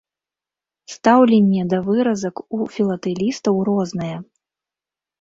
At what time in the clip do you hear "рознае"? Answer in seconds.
3.73-4.13